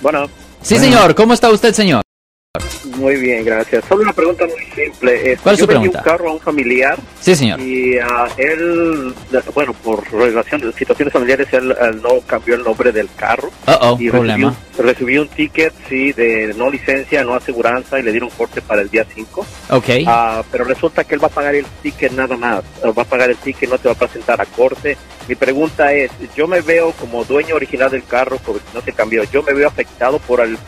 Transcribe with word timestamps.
Bueno. 0.00 0.28
Sí, 0.62 0.78
señor. 0.78 1.14
¿Cómo 1.14 1.34
está 1.34 1.50
usted, 1.50 1.72
señor? 1.74 2.02
Muy 2.96 3.16
bien, 3.16 3.44
gracias. 3.44 3.84
Solo 3.88 4.02
una 4.02 4.12
pregunta 4.12 4.46
muy 4.46 4.64
simple. 4.74 5.38
¿Cuál 5.42 5.54
es 5.54 5.60
yo 5.60 5.64
su 5.64 5.66
pregunta? 5.66 5.98
un 5.98 6.04
carro 6.04 6.30
a 6.30 6.32
un 6.32 6.40
familiar. 6.40 6.98
Sí, 7.20 7.34
señor. 7.34 7.60
Y 7.60 7.98
a 7.98 8.28
él, 8.36 9.14
bueno, 9.54 9.72
por 9.74 10.10
relación, 10.12 10.72
situaciones 10.76 11.12
familiares, 11.12 11.48
él, 11.52 11.74
él 11.80 12.02
no 12.02 12.20
cambió 12.26 12.54
el 12.54 12.62
nombre 12.62 12.92
del 12.92 13.08
carro. 13.16 13.48
Uh 13.66 13.72
oh, 13.80 13.96
y 14.00 14.10
problema. 14.10 14.54
Recibió, 14.76 14.92
recibió, 14.92 15.22
un 15.22 15.28
ticket, 15.28 15.72
sí, 15.88 16.12
de 16.12 16.54
no 16.56 16.70
licencia, 16.70 17.24
no 17.24 17.34
aseguranza 17.34 17.98
y 17.98 18.02
le 18.02 18.10
dieron 18.10 18.30
corte 18.30 18.60
para 18.60 18.82
el 18.82 18.90
día 18.90 19.06
5. 19.12 19.46
Ok. 19.70 19.88
Uh, 20.06 20.42
pero 20.50 20.64
resulta 20.64 21.04
que 21.04 21.14
él 21.14 21.22
va 21.22 21.28
a 21.28 21.30
pagar 21.30 21.54
el 21.54 21.66
ticket 21.82 22.12
nada 22.12 22.36
más. 22.36 22.62
Va 22.84 23.02
a 23.02 23.06
pagar 23.06 23.30
el 23.30 23.36
ticket, 23.36 23.70
no 23.70 23.78
te 23.78 23.88
va 23.88 23.94
a 23.94 23.98
presentar 23.98 24.40
a 24.40 24.46
corte. 24.46 24.96
Mi 25.28 25.34
pregunta 25.34 25.92
es, 25.92 26.10
yo 26.34 26.48
me 26.48 26.60
veo 26.60 26.92
como 26.92 27.24
dueño 27.24 27.54
original 27.54 27.90
del 27.90 28.04
carro, 28.04 28.38
porque 28.44 28.64
no 28.74 28.80
se 28.80 28.92
cambió. 28.92 29.22
Yo 29.24 29.42
me 29.42 29.52
veo 29.52 29.68
afectado 29.68 30.18
por 30.18 30.40
el, 30.40 30.58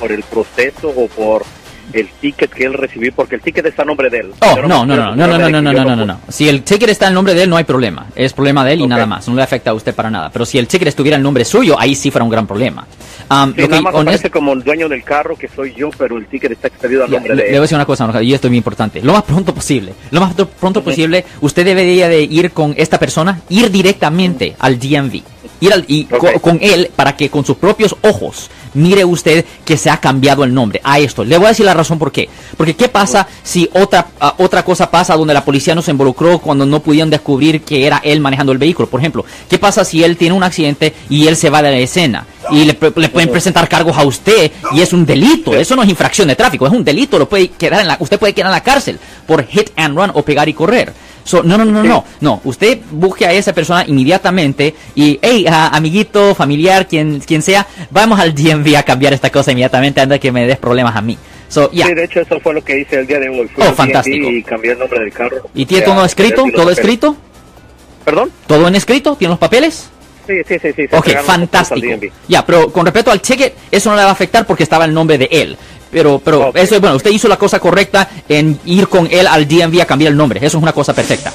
por 0.00 0.10
el 0.10 0.22
proceso 0.24 0.88
o 0.88 1.06
por 1.08 1.44
el 1.92 2.08
ticket 2.20 2.50
que 2.50 2.64
él 2.64 2.74
recibió, 2.74 3.12
porque 3.14 3.36
el 3.36 3.40
ticket 3.40 3.64
está 3.66 3.82
a 3.82 3.84
nombre 3.84 4.10
de 4.10 4.18
él. 4.18 4.30
Oh, 4.40 4.56
no, 4.66 4.84
no, 4.84 4.86
no, 4.86 5.14
no, 5.14 5.26
no, 5.26 5.38
no, 5.38 5.38
no, 5.38 5.50
no, 5.50 5.72
no, 5.72 5.84
no, 5.84 5.96
no, 5.96 6.06
no. 6.06 6.20
Si 6.28 6.48
el 6.48 6.62
ticket 6.62 6.90
está 6.90 7.08
en 7.08 7.14
nombre 7.14 7.34
de 7.34 7.42
él, 7.44 7.50
no 7.50 7.56
hay 7.56 7.64
problema. 7.64 8.06
Es 8.14 8.32
problema 8.32 8.64
de 8.64 8.72
él 8.74 8.80
y 8.80 8.82
Okay. 8.82 8.90
nada 8.90 9.06
más. 9.06 9.28
No 9.28 9.34
le 9.34 9.42
afecta 9.42 9.70
a 9.70 9.74
usted 9.74 9.94
para 9.94 10.10
nada. 10.10 10.30
Pero 10.30 10.44
si 10.46 10.58
el 10.58 10.66
ticket 10.66 10.88
estuviera 10.88 11.16
en 11.16 11.22
nombre 11.22 11.44
suyo, 11.44 11.76
ahí 11.78 11.94
sí 11.94 12.10
fuera 12.10 12.24
un 12.24 12.30
gran 12.30 12.46
problema. 12.46 12.86
Um, 13.30 13.52
Sí, 13.54 13.60
lo 13.62 13.66
que- 13.66 13.68
nada 13.68 13.80
más 13.82 13.94
honest- 13.94 14.30
como 14.30 14.52
el 14.54 14.62
dueño 14.62 14.88
del 14.88 15.02
carro, 15.04 15.36
que 15.36 15.48
soy 15.48 15.74
yo, 15.74 15.90
pero 15.98 16.16
el 16.16 16.26
ticket 16.26 16.52
está 16.52 16.68
expedido 16.68 17.04
a 17.04 17.08
nombre 17.08 17.34
le, 17.34 17.42
de 17.42 17.42
le 17.42 17.48
él. 17.48 17.52
voy 17.54 17.58
a 17.58 17.62
decir 17.62 17.74
una 17.76 17.84
cosa, 17.84 18.22
y 18.22 18.32
esto 18.32 18.46
es 18.46 18.50
muy 18.50 18.58
importante. 18.58 19.02
Lo 19.02 19.12
más 19.12 19.22
pronto 19.24 19.54
posible. 19.54 19.92
Lo 20.10 20.20
más 20.20 20.34
pr- 20.36 20.46
pronto 20.46 20.82
posible, 20.82 21.24
usted 21.40 21.64
debería 21.64 22.08
de 22.08 22.22
ir 22.22 22.50
con 22.52 22.74
esta 22.76 22.98
persona, 22.98 23.40
ir 23.50 23.70
directamente 23.70 24.54
al 24.58 24.78
DMV. 24.78 25.22
Ir 25.60 25.72
al, 25.72 25.84
y 25.88 26.04
con 26.04 26.58
él 26.60 26.90
para 26.94 27.16
que 27.16 27.30
con 27.30 27.44
sus 27.44 27.56
propios 27.56 27.96
ojos 28.02 28.50
mire 28.74 29.04
usted 29.04 29.44
que 29.64 29.76
se 29.76 29.90
ha 29.90 29.98
cambiado 29.98 30.44
el 30.44 30.54
nombre 30.54 30.80
a 30.84 30.98
esto. 30.98 31.24
Le 31.24 31.36
voy 31.36 31.46
a 31.46 31.48
decir 31.50 31.66
la 31.66 31.74
razón 31.74 31.98
por 31.98 32.12
qué. 32.12 32.28
Porque 32.56 32.74
qué 32.74 32.88
pasa 32.88 33.26
si 33.42 33.68
otra, 33.74 34.08
otra 34.38 34.64
cosa 34.64 34.90
pasa 34.90 35.16
donde 35.16 35.34
la 35.34 35.44
policía 35.44 35.74
no 35.74 35.82
se 35.82 35.90
involucró 35.90 36.38
cuando 36.38 36.64
no 36.66 36.80
pudieron 36.80 37.10
descubrir 37.10 37.62
que 37.62 37.86
era 37.86 38.00
él 38.04 38.20
manejando 38.20 38.52
el 38.52 38.58
vehículo. 38.58 38.88
Por 38.88 39.00
ejemplo, 39.00 39.24
¿qué 39.48 39.58
pasa 39.58 39.84
si 39.84 40.02
él 40.02 40.16
tiene 40.16 40.34
un 40.34 40.42
accidente 40.42 40.94
y 41.08 41.26
él 41.26 41.36
se 41.36 41.50
va 41.50 41.62
de 41.62 41.70
la 41.70 41.78
escena? 41.78 42.26
Y 42.50 42.64
le 42.64 42.74
pueden 42.74 43.30
presentar 43.30 43.68
cargos 43.68 43.96
a 43.96 44.04
usted 44.04 44.50
y 44.72 44.80
es 44.80 44.92
un 44.92 45.04
delito. 45.04 45.54
Eso 45.54 45.76
no 45.76 45.82
es 45.82 45.88
infracción 45.88 46.28
de 46.28 46.36
tráfico, 46.36 46.66
es 46.66 46.72
un 46.72 46.84
delito. 46.84 47.18
Lo 47.18 47.28
puede 47.28 47.48
quedar 47.48 47.80
en 47.80 47.88
la, 47.88 47.96
usted 48.00 48.18
puede 48.18 48.32
quedar 48.32 48.46
en 48.46 48.52
la 48.52 48.62
cárcel 48.62 48.98
por 49.26 49.44
hit 49.44 49.70
and 49.76 49.96
run 49.96 50.10
o 50.14 50.22
pegar 50.22 50.48
y 50.48 50.54
correr. 50.54 50.92
So, 51.28 51.42
no, 51.42 51.58
no, 51.58 51.64
no, 51.66 51.82
no, 51.82 52.04
no. 52.22 52.40
Usted 52.44 52.78
busque 52.90 53.26
a 53.26 53.32
esa 53.34 53.52
persona 53.52 53.84
inmediatamente 53.86 54.74
y, 54.94 55.18
hey, 55.20 55.44
ah, 55.46 55.68
amiguito, 55.74 56.34
familiar, 56.34 56.88
quien, 56.88 57.20
quien 57.20 57.42
sea, 57.42 57.66
vamos 57.90 58.18
al 58.18 58.34
DMV 58.34 58.76
a 58.78 58.82
cambiar 58.82 59.12
esta 59.12 59.28
cosa 59.28 59.52
inmediatamente 59.52 60.00
antes 60.00 60.14
de 60.14 60.20
que 60.20 60.32
me 60.32 60.46
des 60.46 60.56
problemas 60.56 60.96
a 60.96 61.02
mí. 61.02 61.18
So, 61.50 61.70
ya. 61.70 61.86
Sí, 61.86 61.92
de 61.92 62.04
hecho, 62.04 62.20
eso 62.20 62.40
fue 62.40 62.54
lo 62.54 62.64
que 62.64 62.80
hice 62.80 63.00
el 63.00 63.06
día 63.06 63.18
de 63.18 63.28
hoy. 63.28 63.46
Fui 63.48 63.62
Oh, 63.62 63.74
fantástico. 63.74 64.26
Y 64.26 64.42
cambié 64.42 64.72
el 64.72 64.78
nombre 64.78 65.00
del 65.00 65.12
carro. 65.12 65.36
¿Y 65.54 65.66
tiene 65.66 65.84
todo 65.84 66.02
escrito? 66.02 66.36
¿Todo 66.36 66.52
papeles. 66.52 66.78
escrito? 66.78 67.16
¿Perdón? 68.06 68.30
¿Todo 68.46 68.66
en 68.66 68.74
escrito? 68.76 69.14
¿Tiene 69.16 69.32
los 69.32 69.38
papeles? 69.38 69.90
Sí, 70.26 70.34
sí, 70.46 70.58
sí. 70.58 70.72
sí 70.74 70.86
Ok, 70.92 71.08
fantástico. 71.24 71.86
Ya, 72.26 72.44
pero 72.46 72.72
con 72.72 72.86
respecto 72.86 73.10
al 73.10 73.20
ticket, 73.20 73.54
eso 73.70 73.90
no 73.90 73.96
le 73.96 74.02
va 74.02 74.08
a 74.08 74.12
afectar 74.12 74.46
porque 74.46 74.62
estaba 74.62 74.86
el 74.86 74.94
nombre 74.94 75.18
de 75.18 75.28
él. 75.30 75.58
Pero, 75.90 76.20
pero 76.22 76.52
eso 76.54 76.74
es 76.74 76.80
bueno, 76.80 76.96
usted 76.96 77.10
hizo 77.10 77.28
la 77.28 77.36
cosa 77.36 77.58
correcta 77.58 78.08
en 78.28 78.58
ir 78.64 78.88
con 78.88 79.08
él 79.10 79.26
al 79.26 79.48
DMV 79.48 79.80
a 79.80 79.86
cambiar 79.86 80.12
el 80.12 80.18
nombre. 80.18 80.38
Eso 80.38 80.58
es 80.58 80.62
una 80.62 80.72
cosa 80.72 80.92
perfecta. 80.92 81.32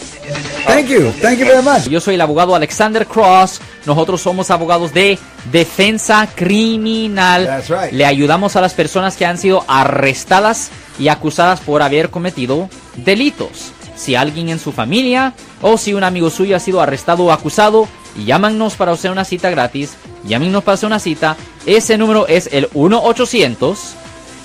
Thank 0.65 0.87
you. 0.87 1.11
Thank 1.21 1.39
you 1.39 1.45
very 1.45 1.61
much. 1.61 1.87
Yo 1.89 1.99
soy 1.99 2.15
el 2.15 2.21
abogado 2.21 2.55
Alexander 2.55 3.05
Cross. 3.05 3.59
Nosotros 3.85 4.21
somos 4.21 4.49
abogados 4.49 4.93
de 4.93 5.19
defensa 5.51 6.27
criminal. 6.33 7.45
That's 7.45 7.69
right. 7.69 7.91
Le 7.91 8.05
ayudamos 8.05 8.55
a 8.55 8.61
las 8.61 8.73
personas 8.73 9.17
que 9.17 9.25
han 9.25 9.37
sido 9.37 9.65
arrestadas 9.67 10.71
y 10.97 11.09
acusadas 11.09 11.59
por 11.59 11.81
haber 11.81 12.09
cometido 12.09 12.69
delitos. 12.95 13.73
Si 13.95 14.15
alguien 14.15 14.49
en 14.49 14.59
su 14.59 14.71
familia 14.71 15.33
o 15.61 15.77
si 15.77 15.93
un 15.93 16.03
amigo 16.03 16.29
suyo 16.29 16.55
ha 16.55 16.59
sido 16.59 16.81
arrestado 16.81 17.25
o 17.25 17.31
acusado, 17.31 17.87
llámanos 18.25 18.75
para 18.75 18.93
hacer 18.93 19.11
una 19.11 19.25
cita 19.25 19.49
gratis. 19.49 19.95
Llámenos 20.23 20.63
para 20.63 20.75
hacer 20.75 20.87
una 20.87 20.99
cita. 20.99 21.35
Ese 21.65 21.97
número 21.97 22.27
es 22.27 22.49
el 22.51 22.69